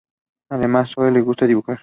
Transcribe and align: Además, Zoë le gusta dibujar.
Además, 0.49 0.93
Zoë 0.95 1.11
le 1.11 1.21
gusta 1.21 1.45
dibujar. 1.45 1.79